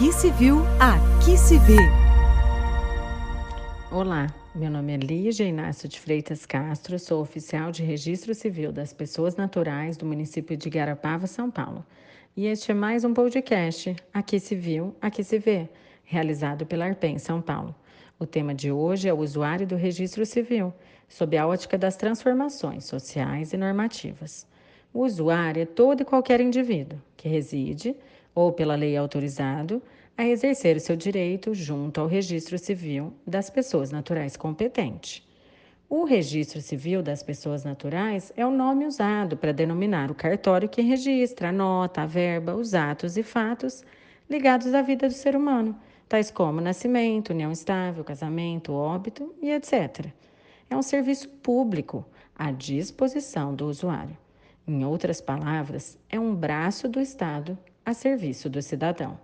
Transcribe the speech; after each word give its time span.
Aqui 0.00 0.12
se 0.14 0.30
viu, 0.30 0.62
aqui 0.80 1.36
se 1.36 1.58
vê. 1.58 1.76
Olá, 3.92 4.34
meu 4.54 4.70
nome 4.70 4.94
é 4.94 4.96
Lígia 4.96 5.44
Inácio 5.44 5.86
de 5.86 6.00
Freitas 6.00 6.46
Castro, 6.46 6.98
sou 6.98 7.20
oficial 7.20 7.70
de 7.70 7.82
Registro 7.82 8.34
Civil 8.34 8.72
das 8.72 8.94
Pessoas 8.94 9.36
Naturais 9.36 9.98
do 9.98 10.06
município 10.06 10.56
de 10.56 10.70
Garapava, 10.70 11.26
São 11.26 11.50
Paulo. 11.50 11.84
E 12.34 12.46
este 12.46 12.70
é 12.70 12.74
mais 12.74 13.04
um 13.04 13.12
podcast 13.12 13.94
Aqui 14.10 14.40
se 14.40 14.54
viu, 14.54 14.96
aqui 15.02 15.22
se 15.22 15.38
vê, 15.38 15.68
realizado 16.02 16.64
pela 16.64 16.86
Arpen 16.86 17.18
São 17.18 17.42
Paulo. 17.42 17.74
O 18.18 18.24
tema 18.24 18.54
de 18.54 18.72
hoje 18.72 19.06
é 19.06 19.12
o 19.12 19.18
usuário 19.18 19.66
do 19.66 19.76
registro 19.76 20.24
civil, 20.24 20.72
sob 21.10 21.36
a 21.36 21.46
ótica 21.46 21.76
das 21.76 21.98
transformações 21.98 22.86
sociais 22.86 23.52
e 23.52 23.58
normativas. 23.58 24.46
O 24.94 25.04
usuário 25.04 25.60
é 25.60 25.66
todo 25.66 26.00
e 26.00 26.06
qualquer 26.06 26.40
indivíduo 26.40 26.98
que 27.18 27.28
reside, 27.28 27.94
ou 28.34 28.52
pela 28.52 28.74
lei 28.74 28.96
autorizado, 28.96 29.82
a 30.16 30.26
exercer 30.26 30.76
o 30.76 30.80
seu 30.80 30.96
direito 30.96 31.54
junto 31.54 32.00
ao 32.00 32.06
registro 32.06 32.58
civil 32.58 33.12
das 33.26 33.48
pessoas 33.48 33.90
naturais 33.90 34.36
competente. 34.36 35.26
O 35.88 36.04
registro 36.04 36.60
civil 36.60 37.02
das 37.02 37.22
pessoas 37.22 37.64
naturais 37.64 38.32
é 38.36 38.46
o 38.46 38.50
nome 38.50 38.86
usado 38.86 39.36
para 39.36 39.52
denominar 39.52 40.10
o 40.10 40.14
cartório 40.14 40.68
que 40.68 40.82
registra, 40.82 41.48
anota, 41.48 42.02
a 42.02 42.06
verba, 42.06 42.54
os 42.54 42.74
atos 42.74 43.16
e 43.16 43.22
fatos 43.22 43.82
ligados 44.28 44.72
à 44.72 44.82
vida 44.82 45.08
do 45.08 45.14
ser 45.14 45.34
humano, 45.34 45.76
tais 46.08 46.30
como 46.30 46.60
nascimento, 46.60 47.30
união 47.30 47.50
estável, 47.50 48.04
casamento, 48.04 48.72
óbito 48.72 49.34
e 49.42 49.50
etc. 49.50 50.06
É 50.70 50.76
um 50.76 50.82
serviço 50.82 51.28
público 51.28 52.06
à 52.36 52.52
disposição 52.52 53.52
do 53.52 53.66
usuário. 53.66 54.16
Em 54.68 54.84
outras 54.84 55.20
palavras, 55.20 55.98
é 56.08 56.20
um 56.20 56.32
braço 56.32 56.88
do 56.88 57.00
Estado 57.00 57.58
a 57.84 57.94
serviço 57.94 58.48
do 58.48 58.60
cidadão. 58.60 59.18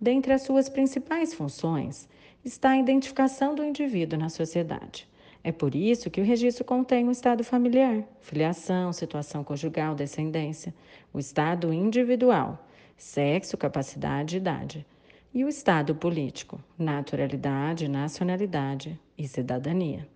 Dentre 0.00 0.32
as 0.32 0.42
suas 0.42 0.68
principais 0.68 1.34
funções 1.34 2.08
está 2.44 2.70
a 2.70 2.78
identificação 2.78 3.54
do 3.54 3.64
indivíduo 3.64 4.18
na 4.18 4.28
sociedade. 4.28 5.08
É 5.42 5.52
por 5.52 5.74
isso 5.74 6.10
que 6.10 6.20
o 6.20 6.24
registro 6.24 6.64
contém 6.64 7.08
o 7.08 7.10
estado 7.10 7.42
familiar, 7.42 8.04
filiação, 8.20 8.92
situação 8.92 9.42
conjugal, 9.42 9.94
descendência, 9.94 10.74
o 11.12 11.18
estado 11.18 11.72
individual, 11.72 12.66
sexo, 12.96 13.56
capacidade 13.56 14.36
e 14.36 14.38
idade, 14.38 14.86
e 15.32 15.44
o 15.44 15.48
estado 15.48 15.94
político, 15.94 16.60
naturalidade, 16.78 17.88
nacionalidade 17.88 18.98
e 19.16 19.26
cidadania 19.26 20.06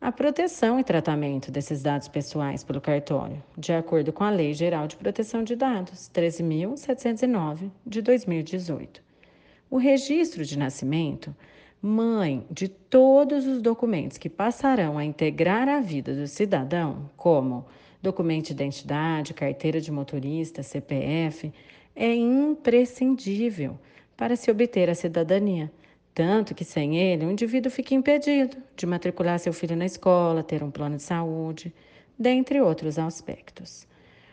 a 0.00 0.10
proteção 0.10 0.80
e 0.80 0.84
tratamento 0.84 1.50
desses 1.50 1.82
dados 1.82 2.08
pessoais 2.08 2.64
pelo 2.64 2.80
cartório, 2.80 3.42
de 3.56 3.70
acordo 3.70 4.14
com 4.14 4.24
a 4.24 4.30
Lei 4.30 4.54
Geral 4.54 4.88
de 4.88 4.96
Proteção 4.96 5.44
de 5.44 5.54
Dados 5.54 6.10
13.709 6.14 7.70
de 7.84 8.00
2018. 8.00 9.02
O 9.68 9.76
registro 9.76 10.42
de 10.42 10.58
nascimento, 10.58 11.36
mãe 11.82 12.46
de 12.50 12.66
todos 12.66 13.46
os 13.46 13.60
documentos 13.60 14.16
que 14.16 14.30
passarão 14.30 14.96
a 14.96 15.04
integrar 15.04 15.68
a 15.68 15.80
vida 15.80 16.14
do 16.14 16.26
cidadão, 16.26 17.10
como 17.14 17.66
documento 18.02 18.46
de 18.46 18.52
identidade, 18.52 19.34
carteira 19.34 19.82
de 19.82 19.92
motorista, 19.92 20.62
CPF, 20.62 21.52
é 21.94 22.14
imprescindível 22.14 23.78
para 24.16 24.34
se 24.34 24.50
obter 24.50 24.88
a 24.88 24.94
cidadania 24.94 25.70
tanto 26.14 26.54
que 26.54 26.64
sem 26.64 26.98
ele 26.98 27.24
o 27.24 27.30
indivíduo 27.30 27.70
fica 27.70 27.94
impedido 27.94 28.56
de 28.76 28.86
matricular 28.86 29.38
seu 29.38 29.52
filho 29.52 29.76
na 29.76 29.86
escola, 29.86 30.42
ter 30.42 30.62
um 30.62 30.70
plano 30.70 30.96
de 30.96 31.02
saúde, 31.02 31.72
dentre 32.18 32.60
outros 32.60 32.98
aspectos. 32.98 33.86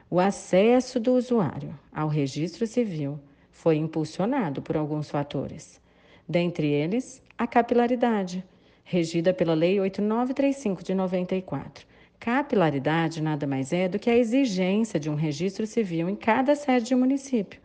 O 0.09 0.20
acesso 0.20 1.00
do 1.00 1.14
usuário 1.14 1.78
ao 1.92 2.08
registro 2.08 2.66
civil 2.66 3.20
foi 3.52 3.75
impulsionado 3.78 4.61
por 4.61 4.78
alguns 4.78 5.09
fatores, 5.09 5.81
dentre 6.28 6.67
eles 6.67 7.22
a 7.38 7.45
capilaridade, 7.45 8.44
regida 8.83 9.33
pela 9.33 9.53
Lei 9.53 9.80
8935 9.80 10.83
de 10.83 10.95
94. 10.95 11.86
Capilaridade 12.20 13.21
nada 13.21 13.45
mais 13.45 13.71
é 13.71 13.88
do 13.88 13.99
que 13.99 14.09
a 14.09 14.17
exigência 14.17 14.99
de 14.99 15.09
um 15.09 15.15
registro 15.15 15.67
civil 15.67 16.09
em 16.09 16.15
cada 16.15 16.55
sede 16.55 16.88
de 16.88 16.95
município. 16.95 17.61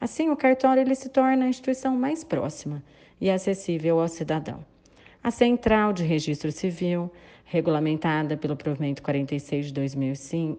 Assim, 0.00 0.30
o 0.30 0.36
cartório 0.36 0.80
ele 0.80 0.94
se 0.94 1.10
torna 1.10 1.44
a 1.44 1.48
instituição 1.48 1.94
mais 1.94 2.24
próxima 2.24 2.82
e 3.20 3.30
acessível 3.30 4.00
ao 4.00 4.08
cidadão. 4.08 4.64
A 5.22 5.30
Central 5.30 5.92
de 5.92 6.02
Registro 6.02 6.50
Civil, 6.50 7.12
regulamentada 7.44 8.36
pelo 8.36 8.56
Provimento 8.56 9.02
46 9.02 9.66
de 9.66 9.72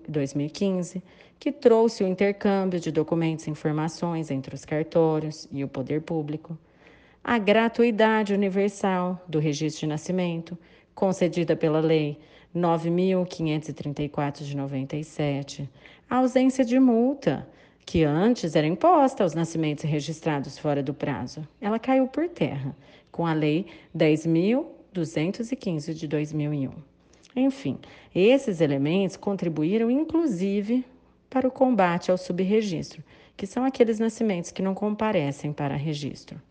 2015, 0.07 1.01
que 1.39 1.51
trouxe 1.51 2.03
o 2.03 2.07
intercâmbio 2.07 2.79
de 2.79 2.91
documentos 2.91 3.47
e 3.47 3.49
informações 3.49 4.29
entre 4.29 4.53
os 4.53 4.63
cartórios 4.63 5.47
e 5.51 5.63
o 5.63 5.67
poder 5.67 6.01
público. 6.01 6.55
A 7.23 7.39
gratuidade 7.39 8.35
universal 8.35 9.19
do 9.27 9.39
registro 9.39 9.81
de 9.81 9.87
nascimento, 9.87 10.55
concedida 10.93 11.55
pela 11.55 11.79
Lei 11.79 12.19
9.534 12.55 14.43
de 14.43 14.55
97. 14.55 15.67
A 16.07 16.17
ausência 16.17 16.63
de 16.63 16.79
multa 16.79 17.47
que 17.85 18.03
antes 18.03 18.55
era 18.55 18.67
imposta 18.67 19.23
aos 19.23 19.33
nascimentos 19.33 19.83
registrados 19.83 20.57
fora 20.57 20.81
do 20.83 20.93
prazo. 20.93 21.47
Ela 21.59 21.79
caiu 21.79 22.07
por 22.07 22.29
terra 22.29 22.75
com 23.11 23.25
a 23.25 23.33
Lei 23.33 23.65
10.215 23.95 25.93
de 25.93 26.07
2001. 26.07 26.71
Enfim, 27.35 27.77
esses 28.13 28.61
elementos 28.61 29.17
contribuíram 29.17 29.89
inclusive 29.89 30.85
para 31.29 31.47
o 31.47 31.51
combate 31.51 32.11
ao 32.11 32.17
subregistro, 32.17 33.03
que 33.37 33.47
são 33.47 33.63
aqueles 33.63 33.99
nascimentos 33.99 34.51
que 34.51 34.61
não 34.61 34.73
comparecem 34.73 35.53
para 35.53 35.75
registro. 35.75 36.41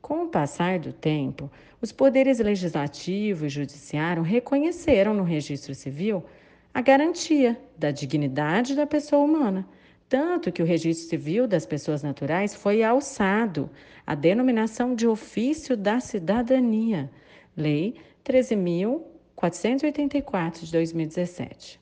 Com 0.00 0.24
o 0.24 0.28
passar 0.28 0.78
do 0.78 0.92
tempo, 0.92 1.50
os 1.82 1.92
poderes 1.92 2.38
legislativo 2.38 3.44
e 3.44 3.48
judiciário 3.48 4.22
reconheceram 4.22 5.12
no 5.12 5.22
registro 5.22 5.74
civil 5.74 6.24
a 6.72 6.80
garantia 6.80 7.58
da 7.76 7.90
dignidade 7.90 8.74
da 8.74 8.86
pessoa 8.86 9.24
humana 9.24 9.66
tanto 10.08 10.52
que 10.52 10.62
o 10.62 10.66
registro 10.66 11.08
civil 11.08 11.48
das 11.48 11.66
pessoas 11.66 12.02
naturais 12.02 12.54
foi 12.54 12.82
alçado 12.82 13.70
à 14.06 14.14
denominação 14.14 14.94
de 14.94 15.06
ofício 15.06 15.76
da 15.76 16.00
cidadania, 16.00 17.10
Lei 17.56 17.96
13.484 18.24 20.64
de 20.64 20.72
2017. 20.72 21.80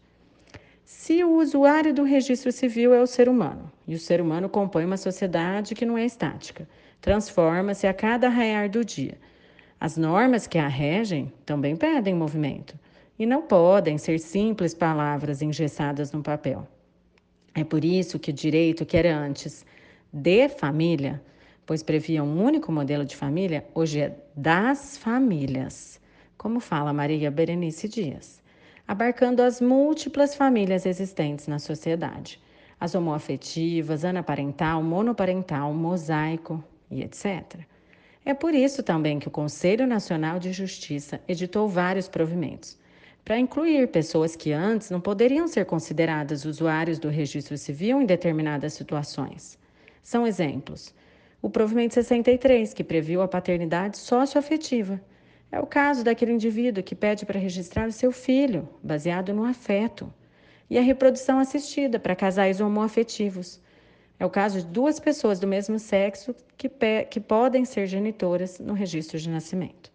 Se 0.84 1.24
o 1.24 1.38
usuário 1.38 1.92
do 1.92 2.02
registro 2.02 2.50
civil 2.52 2.94
é 2.94 3.02
o 3.02 3.06
ser 3.06 3.28
humano, 3.28 3.70
e 3.86 3.94
o 3.94 3.98
ser 3.98 4.20
humano 4.20 4.48
compõe 4.48 4.84
uma 4.84 4.96
sociedade 4.96 5.74
que 5.74 5.84
não 5.84 5.98
é 5.98 6.04
estática, 6.04 6.68
transforma-se 7.00 7.86
a 7.86 7.92
cada 7.92 8.28
raiar 8.28 8.70
do 8.70 8.84
dia. 8.84 9.18
As 9.80 9.96
normas 9.96 10.46
que 10.46 10.58
a 10.58 10.68
regem 10.68 11.32
também 11.44 11.76
pedem 11.76 12.14
movimento, 12.14 12.78
e 13.18 13.26
não 13.26 13.42
podem 13.42 13.98
ser 13.98 14.18
simples 14.18 14.74
palavras 14.74 15.42
engessadas 15.42 16.12
no 16.12 16.22
papel. 16.22 16.66
É 17.54 17.62
por 17.62 17.84
isso 17.84 18.18
que 18.18 18.30
o 18.30 18.34
direito, 18.34 18.84
que 18.84 18.96
era 18.96 19.16
antes 19.16 19.64
de 20.12 20.48
família, 20.48 21.22
pois 21.64 21.84
previa 21.84 22.22
um 22.22 22.42
único 22.42 22.72
modelo 22.72 23.04
de 23.04 23.14
família, 23.14 23.64
hoje 23.72 24.00
é 24.00 24.16
das 24.34 24.96
famílias, 24.96 26.00
como 26.36 26.58
fala 26.58 26.92
Maria 26.92 27.30
Berenice 27.30 27.88
Dias, 27.88 28.42
abarcando 28.88 29.40
as 29.40 29.60
múltiplas 29.60 30.34
famílias 30.34 30.84
existentes 30.84 31.46
na 31.46 31.60
sociedade, 31.60 32.42
as 32.80 32.96
homoafetivas, 32.96 34.04
anaparental, 34.04 34.82
monoparental, 34.82 35.72
mosaico 35.72 36.62
e 36.90 37.02
etc. 37.02 37.60
É 38.24 38.34
por 38.34 38.52
isso 38.52 38.82
também 38.82 39.20
que 39.20 39.28
o 39.28 39.30
Conselho 39.30 39.86
Nacional 39.86 40.40
de 40.40 40.52
Justiça 40.52 41.20
editou 41.28 41.68
vários 41.68 42.08
provimentos 42.08 42.76
para 43.24 43.38
incluir 43.38 43.88
pessoas 43.88 44.36
que 44.36 44.52
antes 44.52 44.90
não 44.90 45.00
poderiam 45.00 45.48
ser 45.48 45.64
consideradas 45.64 46.44
usuários 46.44 46.98
do 46.98 47.08
registro 47.08 47.56
civil 47.56 48.02
em 48.02 48.06
determinadas 48.06 48.74
situações. 48.74 49.58
São 50.02 50.26
exemplos. 50.26 50.94
O 51.40 51.48
provimento 51.48 51.94
63, 51.94 52.74
que 52.74 52.84
previu 52.84 53.22
a 53.22 53.28
paternidade 53.28 53.96
socioafetiva. 53.96 55.00
É 55.50 55.58
o 55.58 55.66
caso 55.66 56.04
daquele 56.04 56.32
indivíduo 56.32 56.82
que 56.82 56.94
pede 56.94 57.24
para 57.24 57.40
registrar 57.40 57.88
o 57.88 57.92
seu 57.92 58.12
filho, 58.12 58.68
baseado 58.82 59.32
no 59.32 59.44
afeto. 59.44 60.12
E 60.68 60.76
a 60.76 60.82
reprodução 60.82 61.38
assistida 61.38 61.98
para 61.98 62.16
casais 62.16 62.60
homoafetivos. 62.60 63.60
É 64.18 64.26
o 64.26 64.30
caso 64.30 64.60
de 64.60 64.66
duas 64.66 65.00
pessoas 65.00 65.40
do 65.40 65.46
mesmo 65.46 65.78
sexo 65.78 66.34
que, 66.56 66.70
que 67.10 67.20
podem 67.20 67.64
ser 67.64 67.86
genitoras 67.86 68.58
no 68.58 68.74
registro 68.74 69.18
de 69.18 69.30
nascimento. 69.30 69.90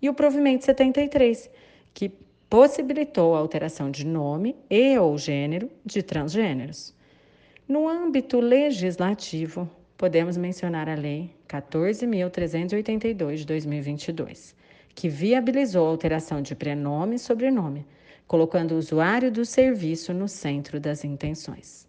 E 0.00 0.08
o 0.08 0.14
provimento 0.14 0.64
73, 0.64 1.50
que 1.94 2.12
possibilitou 2.56 3.34
a 3.34 3.38
alteração 3.38 3.90
de 3.90 4.06
nome 4.06 4.56
e 4.70 4.98
ou 4.98 5.18
gênero 5.18 5.70
de 5.84 6.02
transgêneros. 6.02 6.94
No 7.68 7.86
âmbito 7.86 8.40
legislativo, 8.40 9.68
podemos 9.94 10.38
mencionar 10.38 10.88
a 10.88 10.94
Lei 10.94 11.30
14.382 11.46 13.34
de 13.36 13.44
2022, 13.44 14.56
que 14.94 15.06
viabilizou 15.06 15.86
a 15.86 15.90
alteração 15.90 16.40
de 16.40 16.54
prenome 16.54 17.16
e 17.16 17.18
sobrenome, 17.18 17.84
colocando 18.26 18.72
o 18.72 18.78
usuário 18.78 19.30
do 19.30 19.44
serviço 19.44 20.14
no 20.14 20.26
centro 20.26 20.80
das 20.80 21.04
intenções. 21.04 21.86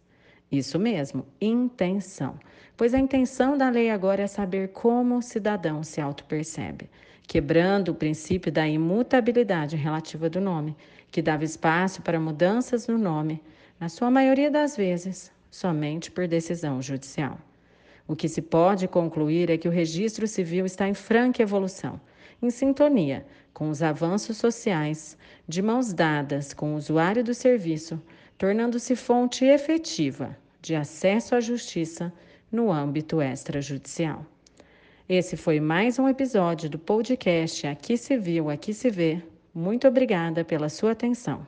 Isso 0.52 0.78
mesmo, 0.78 1.25
intenção. 1.40 2.38
Pois 2.75 2.94
a 2.94 3.00
intenção 3.00 3.58
da 3.58 3.69
lei 3.69 3.90
agora 3.90 4.24
é 4.24 4.28
saber 4.28 4.74
como 4.74 5.16
o 5.16 5.22
cidadão 5.22 5.81
se 5.81 6.02
autopercebe, 6.02 6.90
quebrando 7.27 7.89
o 7.89 7.95
princípio 7.95 8.51
da 8.51 8.65
imutabilidade 8.65 9.75
relativa 9.75 10.29
do 10.29 10.39
nome, 10.39 10.75
que 11.12 11.21
dava 11.21 11.44
espaço 11.44 12.01
para 12.01 12.19
mudanças 12.19 12.88
no 12.88 12.97
nome, 12.97 13.44
na 13.77 13.89
sua 13.89 14.09
maioria 14.09 14.50
das 14.50 14.77
vezes, 14.77 15.29
somente 15.51 16.09
por 16.09 16.25
decisão 16.27 16.81
judicial. 16.81 17.38
O 18.07 18.15
que 18.15 18.29
se 18.29 18.41
pode 18.41 18.88
concluir 18.88 19.50
é 19.50 19.57
que 19.57 19.68
o 19.68 19.71
registro 19.71 20.25
civil 20.25 20.65
está 20.65 20.88
em 20.88 20.94
franca 20.94 21.44
evolução, 21.44 22.00
em 22.41 22.50
sintonia 22.50 23.25
com 23.53 23.69
os 23.69 23.81
avanços 23.81 24.38
sociais, 24.38 25.18
de 25.47 25.62
mãos 25.62 25.91
dadas 25.91 26.53
com 26.53 26.73
o 26.73 26.77
usuário 26.77 27.23
do 27.23 27.33
serviço, 27.33 28.01
tornando-se 28.38 28.95
fonte 28.95 29.44
efetiva 29.44 30.38
de 30.62 30.75
acesso 30.75 31.35
à 31.35 31.41
justiça 31.41 32.13
no 32.51 32.71
âmbito 32.71 33.21
extrajudicial. 33.21 34.25
Esse 35.09 35.38
foi 35.38 35.62
mais 35.62 35.98
um 35.98 36.09
episódio 36.09 36.69
do 36.69 36.77
podcast 36.77 37.65
Aqui 37.65 37.95
se 37.95 38.18
viu, 38.18 38.50
aqui 38.50 38.74
se 38.74 38.89
vê. 38.89 39.24
Muito 39.54 39.88
obrigada 39.88 40.44
pela 40.44 40.68
sua 40.68 40.92
atenção. 40.92 41.48